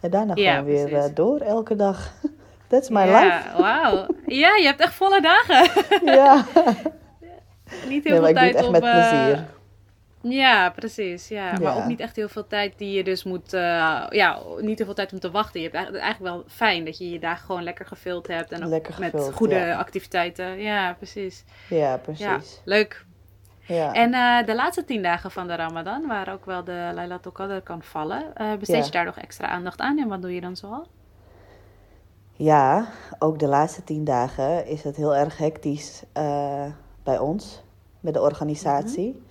[0.00, 1.08] En daarna Ja, gewoon weer precies.
[1.08, 2.12] eh, door elke dag.
[2.68, 3.62] That's my ja, life.
[3.62, 4.06] wauw.
[4.26, 5.70] Ja, je hebt echt volle dagen.
[6.14, 6.44] Ja.
[7.88, 9.44] Niet Nee, heel maar veel ik doe het tijd met eh, plezier.
[10.20, 11.28] Ja, precies.
[11.28, 11.58] Ja.
[11.60, 13.52] Maar ook niet echt heel veel tijd die je dus moet...
[13.52, 13.60] eh,
[14.10, 15.60] ja, niet heel veel tijd om te wachten.
[15.60, 18.52] Je hebt eigenlijk, wel fijn dat je je dagen gewoon lekker gevuld hebt.
[18.52, 20.58] En ook met goede activiteiten.
[20.60, 21.44] Ja, precies.
[21.68, 22.60] Ja, precies.
[22.64, 23.04] leuk.
[23.74, 23.92] Ja.
[23.92, 27.60] En eh, de laatste tien dagen van de Ramadan, waar ook wel de Laylatul Qadr
[27.62, 28.84] kan vallen, eh, besteed Ja.
[28.84, 29.98] je daar nog extra aandacht aan?
[29.98, 30.86] En wat doe je dan zoal?
[32.32, 32.86] Ja,
[33.18, 36.64] ook de laatste tien dagen is het heel erg hectisch eh,
[37.02, 37.62] bij ons,
[38.00, 39.22] met de organisatie.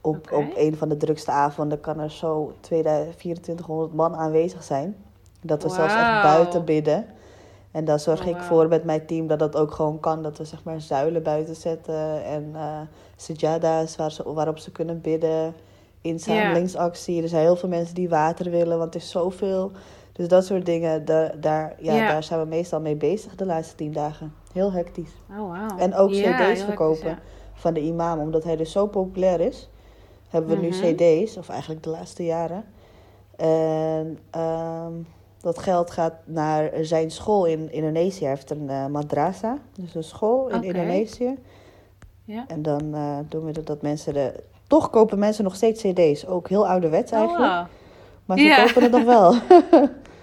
[0.00, 0.34] Op, Oké.
[0.34, 4.96] op een van de drukste avonden kan er zo 2000 2400 man aanwezig zijn.
[5.40, 7.06] Dat we zelfs echt buiten bidden.
[7.76, 10.22] En daar zorg Oh, ik voor met mijn team dat dat ook gewoon kan.
[10.22, 12.54] Dat we zeg maar zuilen buiten zetten en
[13.16, 15.54] sajada's waar ze, waarop ze kunnen bidden.
[16.00, 17.22] Inzamelingsactie.
[17.22, 19.70] Er zijn heel veel mensen die water willen, want er is zoveel.
[20.12, 23.74] Dus dat soort dingen, daar, daar, ja, daar zijn we meestal mee bezig de laatste
[23.74, 24.34] tien dagen.
[24.52, 25.12] Heel hectisch.
[25.30, 25.78] Oh, wauw.
[25.78, 27.18] En ook cd's hectisch, verkopen ja.
[27.54, 29.70] van de imam, omdat hij dus zo populair is.
[30.28, 30.64] Hebben we Mhm.
[30.64, 32.64] nu cd's, of eigenlijk de laatste jaren.
[33.36, 34.92] En ehm,
[35.46, 38.20] dat geld gaat naar zijn school in Indonesië.
[38.20, 40.62] Hij heeft een eh, madrasa, dus een school in.
[40.62, 41.34] Indonesië.
[42.24, 42.44] Ja.
[42.48, 44.42] En dan eh, doen we dat, dat mensen de...
[44.66, 46.26] Toch kopen mensen nog steeds cd's.
[46.26, 47.66] Ook heel ouderwets Oh, eigenlijk.
[48.24, 48.64] Maar ze Ja.
[48.64, 49.34] kopen het nog wel.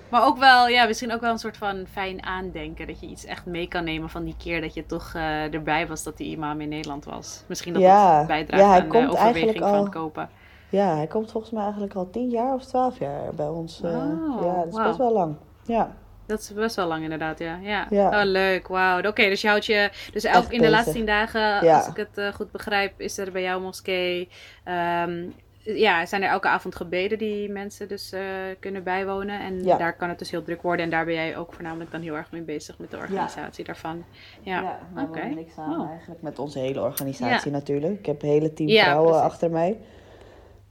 [0.10, 2.88] Maar ook wel, ja, misschien ook wel een soort van fijn aandenken.
[2.88, 5.88] Dat je iets echt mee kan nemen van die keer dat je toch eh, erbij
[5.88, 7.44] was dat die imam in Nederland was.
[7.48, 8.18] Misschien dat Ja.
[8.18, 10.30] het bijdraagt Ja, hij aan de overweging eigenlijk van al- kopen.
[10.74, 13.82] Ja, hij komt volgens mij eigenlijk al tien jaar of twaalf jaar bij ons.
[13.82, 13.90] eh.
[13.92, 14.86] Oh, ja, dat is wauw.
[14.88, 15.36] best wel lang.
[15.66, 15.96] Ja.
[16.26, 17.58] Dat is best wel lang inderdaad, ja.
[17.62, 18.08] Ja, Ja.
[18.08, 18.98] Oh, leuk, wauw.
[19.08, 19.90] Oké, dus je houdt je...
[20.14, 21.78] Dus Echt elk, in de laatste tien dagen, Ja.
[21.78, 24.30] als ik het eh, goed begrijp, is er bij jouw moskee...
[24.64, 25.24] ehm,
[25.66, 28.22] ja, zijn er elke avond gebeden die mensen dus eh,
[28.60, 29.40] kunnen bijwonen.
[29.40, 29.78] En Ja.
[29.78, 30.86] daar kan het dus heel druk worden.
[30.86, 34.04] En daar ben jij ook voornamelijk dan heel erg mee bezig met de organisatie daarvan.
[34.42, 35.20] Ja, maar oké.
[35.30, 35.90] we niks aan Oh.
[35.90, 38.00] eigenlijk met onze hele organisatie natuurlijk.
[38.00, 39.80] Ik heb een hele team Ja, vrouwen achter mij.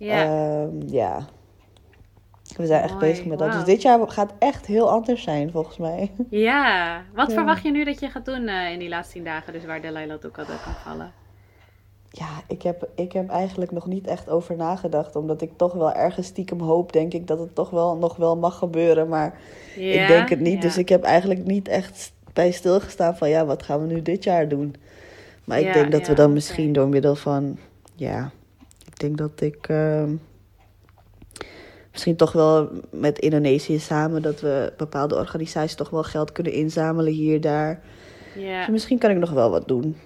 [0.05, 0.25] Ja.
[0.25, 1.27] Ehm, ja.
[2.57, 3.53] We zijn echt bezig met dat.
[3.53, 6.11] Dus dit jaar gaat echt heel anders zijn volgens mij.
[6.31, 7.03] ja.
[7.15, 7.35] Wat Ja.
[7.35, 9.53] verwacht je nu dat je gaat doen eh, in die laatste tien dagen?
[9.53, 11.13] Dus waar de Laylat ook altijd kan vallen.
[12.11, 15.17] Ja, ik heb, ik heb eigenlijk nog niet echt over nagedacht.
[15.17, 18.37] Omdat ik toch wel ergens stiekem hoop, denk ik, dat het toch wel nog wel
[18.37, 19.09] mag gebeuren.
[19.09, 19.39] Maar
[19.77, 20.55] Ja, ik denk het niet.
[20.55, 20.61] ja.
[20.61, 24.25] Dus ik heb eigenlijk niet echt bij stilgestaan van ja, wat gaan we nu dit
[24.25, 24.75] jaar doen?
[25.45, 27.59] Maar ik denk dat we dan misschien door middel van,
[27.95, 28.31] ja,
[28.93, 30.15] ik denk dat ik ehm,
[31.91, 37.13] misschien toch wel met Indonesië samen, dat we bepaalde organisaties toch wel geld kunnen inzamelen
[37.13, 37.83] hier, daar.
[38.35, 38.59] Ja.
[38.59, 39.97] Dus misschien kan ik nog wel wat doen.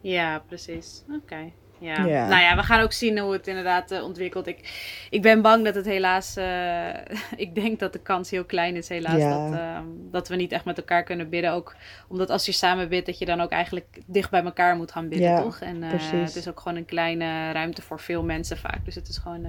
[0.00, 1.02] Ja, precies.
[1.22, 1.52] Oké.
[1.78, 2.02] Ja.
[2.04, 4.46] Nou ja, we gaan ook zien hoe het inderdaad eh, ontwikkelt.
[4.46, 4.70] Ik,
[5.10, 6.36] ik ben bang dat het helaas.
[6.36, 6.88] eh,
[7.46, 9.22] ik denk dat de kans heel klein is, helaas.
[9.50, 9.78] Dat, eh,
[10.10, 11.52] dat we niet echt met elkaar kunnen bidden.
[11.52, 11.74] Ook
[12.08, 15.08] omdat als je samen bidt, dat je dan ook eigenlijk dicht bij elkaar moet gaan
[15.08, 15.60] bidden, toch?
[15.60, 16.10] En eh, precies.
[16.10, 18.84] het is ook gewoon een kleine ruimte voor veel mensen vaak.
[18.84, 19.46] Dus het is gewoon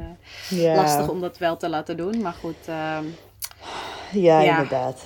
[0.49, 2.21] lastig om dat wel te laten doen.
[2.21, 3.03] Maar goed, ehm,
[4.11, 4.49] ja, Ja.
[4.49, 5.05] inderdaad.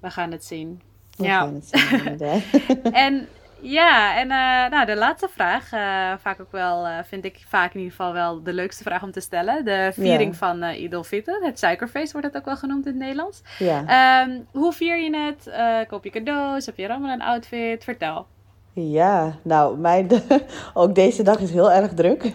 [0.00, 0.80] we gaan het zien.
[1.16, 1.38] We ja.
[1.38, 2.42] gaan het zien, inderdaad.
[3.06, 3.28] En
[3.62, 7.74] ja, en eh, nou, de laatste vraag, eh, vaak ook wel, eh, vind ik vaak
[7.74, 9.64] in ieder geval wel de leukste vraag om te stellen.
[9.64, 10.38] De viering Ja.
[10.38, 13.42] van Idol Fitr, het suikerfeest wordt het ook wel genoemd in het Nederlands.
[13.58, 13.84] ja.
[13.86, 15.50] Ehm, hoe vier je het?
[15.88, 16.66] Koop je cadeaus?
[16.66, 17.84] Heb je Ramadan outfit?
[17.84, 18.26] Vertel.
[18.72, 20.08] ja, nou, mijn,
[20.74, 22.32] ook deze dag is heel erg druk.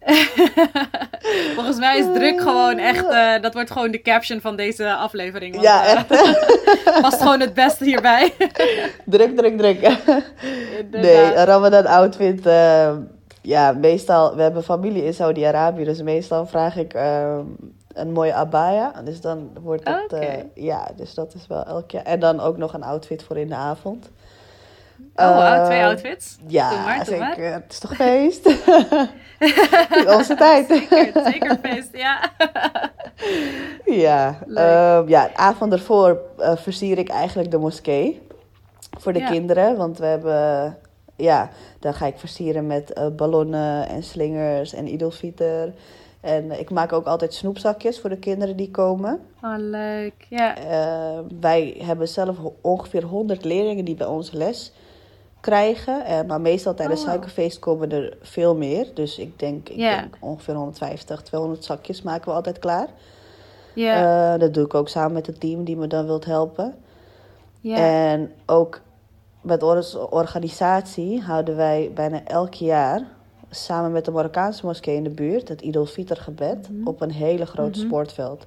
[1.54, 5.52] Volgens mij is druk gewoon echt, eh, dat wordt gewoon de caption van deze aflevering.
[5.52, 6.06] Want, Ja, eh, echt.
[7.02, 8.32] past gewoon het beste hierbij.
[9.04, 9.80] druk, druk, druk.
[10.90, 12.46] Nee, Ramadan outfit.
[12.46, 12.92] eh,
[13.42, 17.38] ja, meestal, we hebben familie in Saudi-Arabië, dus meestal vraag ik eh,
[17.92, 18.92] een mooie abaya.
[19.04, 22.04] Dus dan wordt het, eh, ja, dus dat is wel elk jaar.
[22.04, 24.10] En dan ook nog een outfit voor in de avond.
[25.14, 26.36] Oh, wow, twee Eh, outfits?
[26.46, 27.34] Ja, Doe maar, doe maar.
[27.34, 27.52] zeker.
[27.52, 28.46] Het is toch feest?
[30.16, 30.66] Onze tijd.
[30.68, 32.20] Zeker, zeker feest, ja.
[33.84, 38.20] Ja, ehm, ja, de avond ervoor eh, versier ik eigenlijk de moskee.
[38.98, 39.30] Voor de Ja.
[39.30, 40.76] kinderen, want we hebben...
[41.16, 45.72] Ja, dan ga ik versieren met eh, ballonnen en slingers en idelfieter.
[46.20, 49.20] En ik maak ook altijd snoepzakjes voor de kinderen die komen.
[49.42, 50.26] Oh, leuk.
[50.28, 50.56] Ja.
[50.56, 54.72] Eh, wij hebben zelf ongeveer 100 leerlingen die bij ons les
[55.40, 56.04] krijgen.
[56.04, 57.14] Eh, maar meestal tijdens Oh, wow.
[57.14, 58.86] suikerfeest komen er veel meer.
[58.94, 62.88] Dus ik denk, ik denk ongeveer 150, 200 zakjes maken we altijd klaar.
[63.74, 64.32] Ja.
[64.34, 66.74] Eh, dat doe ik ook samen met het team die me dan wilt helpen.
[67.60, 67.76] ja.
[67.76, 68.80] En ook
[69.40, 73.02] met onze organisatie houden wij bijna elk jaar
[73.50, 77.46] samen met de Marokkaanse moskee in de buurt het Idol Fitr gebed op een hele
[77.46, 77.86] grote Mhm.
[77.88, 78.46] sportveld.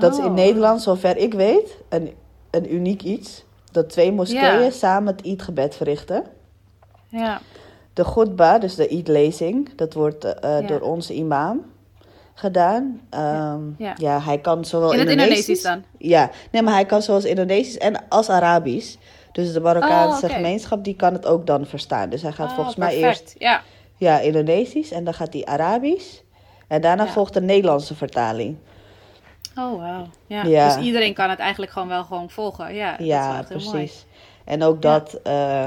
[0.00, 0.32] Dat is in Oh.
[0.34, 2.12] Nederland, zover ik weet, een,
[2.50, 3.44] een uniek iets.
[3.72, 4.70] Dat twee moskeeën Ja.
[4.70, 6.24] samen het Eid gebed verrichten.
[7.08, 7.40] Ja.
[7.92, 10.66] De khutbah, dus de Eid-lezing, dat wordt eh, Ja.
[10.66, 11.64] door onze imam
[12.34, 13.00] gedaan.
[13.10, 13.94] Ehm, Ja.
[13.96, 14.20] ja.
[14.20, 15.38] hij kan zowel In het Indonesisch...
[15.48, 16.08] Indonesisch dan?
[16.08, 18.96] Ja, nee, maar hij kan zoals Indonesisch en als Arabisch.
[19.32, 22.08] Dus de Marokkaanse Oh, gemeenschap, die kan het ook dan verstaan.
[22.10, 23.62] Dus hij gaat Oh, volgens mij eerst Ja.
[23.96, 26.20] ja, Indonesisch en dan gaat hij Arabisch.
[26.68, 28.56] En daarna volgt de Nederlandse vertaling.
[29.58, 30.06] Oh, wauw.
[30.26, 30.44] Ja.
[30.44, 30.74] Ja.
[30.74, 32.74] Dus iedereen kan het eigenlijk gewoon wel gewoon volgen.
[32.74, 33.70] Ja, dat is wel Ja, heel mooi.
[33.70, 34.06] precies.
[34.44, 35.66] En ook dat, eh,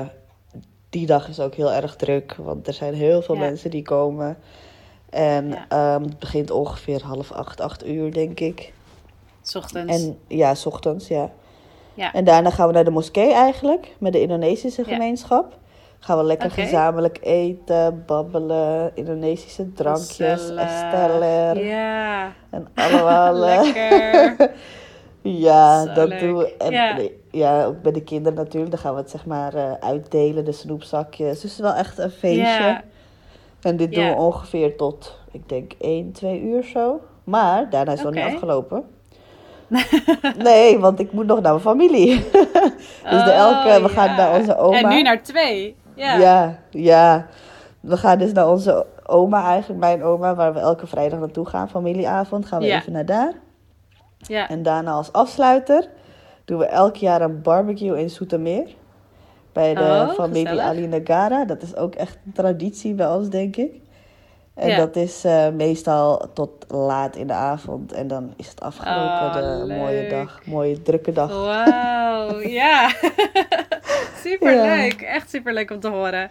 [0.90, 4.38] die dag is ook heel erg druk, want er zijn heel veel mensen die komen.
[5.10, 8.74] En ehm, het begint ongeveer half acht, acht uur, denk ik.
[9.42, 9.94] 's Ochtends.
[10.04, 11.32] En ja, s ochtends, ja.
[11.94, 12.14] Ja.
[12.14, 15.58] En daarna gaan we naar de moskee eigenlijk, met de Indonesische gemeenschap.
[16.04, 23.34] Gaan we lekker gezamenlijk eten, babbelen, Indonesische drankjes, esteller Ja, en allemaal.
[23.48, 24.50] eh, lekker.
[25.24, 26.20] Ja, Zo dat leuk.
[26.20, 26.56] doen we.
[26.58, 27.66] En Ja.
[27.66, 28.72] ook bij de kinderen natuurlijk.
[28.72, 31.28] Dan gaan we het zeg maar eh, uitdelen, de snoepzakjes.
[31.34, 32.44] Dus het is wel echt een feestje.
[32.64, 32.84] Ja.
[33.62, 37.02] En dit doen we ongeveer tot, ik denk, 1, 2 uur zo.
[37.24, 38.26] Maar daarna is het nog Oké.
[38.26, 38.84] niet afgelopen.
[40.44, 42.16] nee, want ik moet nog naar mijn familie.
[43.10, 44.28] dus de elke, we gaan Oh, ja.
[44.28, 44.78] naar onze oma.
[44.78, 45.76] En nu naar twee.
[46.02, 46.18] Ja.
[46.18, 47.26] Ja, ja.
[47.80, 51.70] We gaan dus naar onze oma eigenlijk, mijn oma, waar we elke vrijdag naartoe gaan.
[51.70, 52.78] Familieavond, gaan we Ja.
[52.80, 53.34] even naar daar.
[54.18, 54.50] Ja.
[54.50, 55.88] En daarna als afsluiter
[56.46, 58.76] doen we elk jaar een barbecue in Soetermeer.
[59.54, 60.64] Bij de Oh, familie gezellig.
[60.66, 61.46] Ali Nagara.
[61.46, 63.82] Dat is ook echt een traditie bij ons, denk ik.
[64.56, 64.78] En Ja.
[64.78, 67.92] dat is eh, meestal tot laat in de avond.
[67.92, 69.04] En dan is het afgelopen.
[69.04, 69.34] Oh,
[69.68, 71.30] de mooie dag, mooie drukke dag.
[71.30, 72.92] Wauw, ja.
[74.24, 75.02] superleuk.
[75.02, 76.30] Echt superleuk om te horen.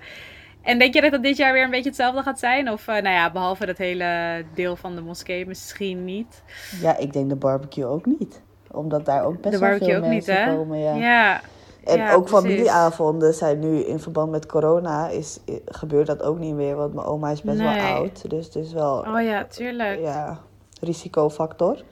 [0.63, 2.71] En denk je dat het dit jaar weer een beetje hetzelfde gaat zijn?
[2.71, 6.43] Of, eh, nou ja, behalve dat hele deel van de moskee misschien niet.
[6.81, 8.41] Ja, ik denk de barbecue ook niet.
[8.71, 10.57] Omdat daar ook best de wel barbecue veel ook niet, mensen hè?
[10.57, 10.79] komen.
[10.79, 10.95] Ja.
[10.95, 11.41] ja.
[11.85, 12.41] En Ja, ook precies.
[12.49, 15.09] familieavonden zijn nu in verband met corona.
[15.09, 16.77] Is, gebeurt dat ook niet meer.
[16.77, 17.77] Want mijn oma is best Nee.
[17.79, 18.31] wel oud.
[18.31, 20.01] Dus het is wel Oh ja, tuurlijk.
[20.01, 20.39] ja,
[20.81, 21.83] risicofactor.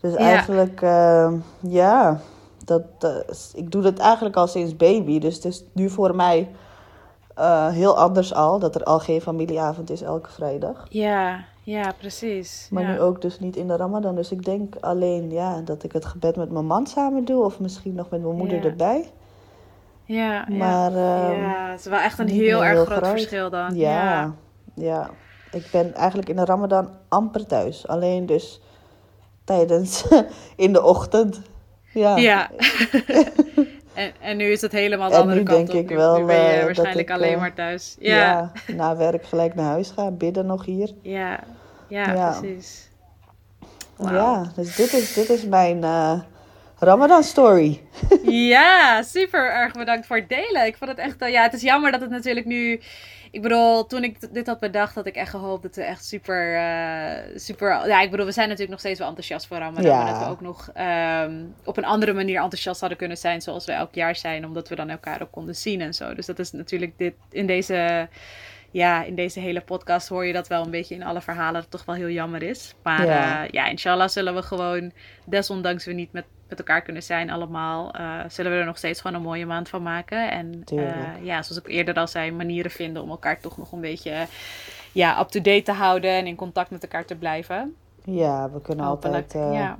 [0.00, 0.18] Dus Ja.
[0.18, 2.20] eigenlijk, ehm, ja,
[2.64, 2.82] dat,
[3.54, 5.18] ik doe dat eigenlijk al sinds baby.
[5.18, 6.50] Dus het is nu voor mij
[7.34, 8.58] eh, heel anders al.
[8.58, 10.86] Dat er al geen familieavond is elke vrijdag.
[10.88, 12.68] Ja, ja, precies.
[12.70, 12.90] Maar ja.
[12.90, 14.14] nu ook dus niet in de ramadan.
[14.14, 17.44] Dus ik denk alleen ja, dat ik het gebed met mijn man samen doe.
[17.44, 18.64] Of misschien nog met mijn moeder Ja.
[18.64, 19.10] erbij.
[20.04, 20.56] Ja, ja.
[20.56, 23.10] Maar ehm, ja, het is wel echt een heel erg heel groot groot.
[23.10, 23.74] verschil dan.
[23.74, 24.34] Ja,
[24.74, 25.10] ja.
[25.50, 27.86] Ik ben eigenlijk in de Ramadan amper thuis.
[27.86, 28.60] Alleen dus
[29.44, 30.06] tijdens
[30.56, 31.40] in de ochtend.
[31.92, 32.16] Ja.
[32.16, 32.50] Ja.
[33.94, 35.84] en, en nu is het helemaal de En andere nu kant denk op.
[35.84, 37.96] ik Nu- wel, nu ben je eh, waarschijnlijk ik, alleen eh, maar thuis.
[37.98, 40.90] Ja, Ja, na werk gelijk naar huis gaan, bidden nog hier.
[41.02, 41.40] ja,
[41.88, 42.38] ja, Ja.
[42.40, 42.88] precies.
[43.98, 46.20] Ja, dus dit is, dit is mijn eh,
[46.78, 47.80] Ramadan story.
[48.52, 50.66] Ja, super erg bedankt voor het delen.
[50.66, 52.80] Ik vond het echt, eh, ja, het is jammer dat het natuurlijk nu.
[53.34, 56.54] Ik bedoel, toen ik dit had bedacht, had ik echt gehoopt dat we echt super,
[56.54, 57.86] eh, super.
[57.88, 59.84] Ja, ik bedoel, we zijn natuurlijk nog steeds wel enthousiast voor Ramadan.
[59.84, 60.02] Ja.
[60.02, 63.64] Maar dat we ook nog ehm, op een andere manier enthousiast hadden kunnen zijn, zoals
[63.64, 66.14] we elk jaar zijn, omdat we dan elkaar ook konden zien en zo.
[66.14, 68.08] Dus dat is natuurlijk dit in deze.
[68.70, 71.62] Ja, in deze hele podcast hoor je dat wel een beetje in alle verhalen dat
[71.62, 72.74] het toch wel heel jammer is.
[72.82, 73.12] Maar Ja.
[73.12, 74.92] ja, ja inshallah zullen we gewoon,
[75.24, 76.24] desondanks we niet met,
[76.56, 79.68] met elkaar kunnen zijn allemaal, eh, zullen we er nog steeds gewoon een mooie maand
[79.68, 80.30] van maken.
[80.30, 80.84] En eh,
[81.22, 84.26] ja, zoals ik eerder al zei, manieren vinden om elkaar toch nog een beetje
[84.92, 87.74] ja, up-to-date te houden en in contact met elkaar te blijven.
[88.04, 89.14] Ja, we kunnen Hopelijk.
[89.34, 89.78] altijd eh, ja.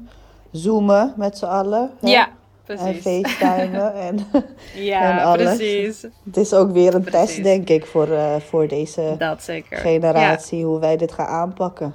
[0.51, 1.91] zoomen met z'n allen.
[2.01, 2.09] hè?
[2.09, 2.29] ja,
[2.67, 3.03] En precies.
[3.37, 3.95] facetimen.
[4.09, 4.27] en
[4.75, 5.57] Ja, en alles.
[5.57, 6.03] precies.
[6.25, 7.21] het is ook weer een Precies.
[7.35, 9.77] test, denk ik, voor, eh, voor deze Dat zeker.
[9.79, 10.65] generatie.
[10.65, 11.95] Hoe wij dit gaan aanpakken.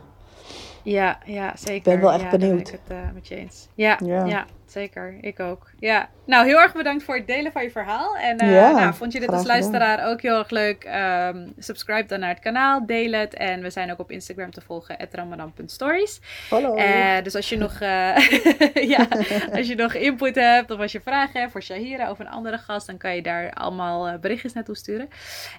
[0.83, 1.75] Ja, ja, zeker.
[1.75, 2.63] Ik ben wel echt ja, benieuwd.
[2.63, 3.67] ben ik het met je eens.
[3.73, 4.25] Ja, Ja.
[4.25, 4.45] ja.
[4.71, 5.17] Zeker.
[5.21, 5.71] Ik ook.
[5.79, 6.09] Ja.
[6.29, 8.15] Nou, heel erg bedankt voor het delen van je verhaal.
[8.15, 9.55] En eh, Ja, nou, vond je dit als gedaan.
[9.57, 10.83] luisteraar ook heel erg leuk?
[10.83, 13.33] Ehm, subscribe dan naar het kanaal, deel het.
[13.33, 16.21] En we zijn ook op Instagram te volgen, ramadan.stories.
[16.49, 16.75] Hallo.
[16.75, 18.17] Eh, dus als je, nog, eh,
[18.93, 19.07] ja,
[19.51, 22.57] als je nog input hebt of als je vragen hebt voor Shahira of een andere
[22.57, 25.09] gast, dan kan je daar allemaal berichtjes naartoe sturen.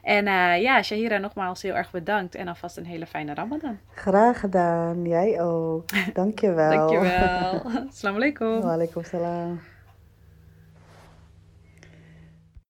[0.02, 0.24] En
[0.60, 3.78] ja, Shahira, nogmaals heel erg bedankt en alvast een hele fijne Ramadan.
[3.94, 5.04] Graag gedaan.
[5.04, 6.14] Jij ook.
[6.14, 6.70] Dankjewel.
[6.76, 7.62] Dankjewel.
[7.88, 8.60] Assalamu alaikum.
[8.60, 9.69] Waalaikumsalam.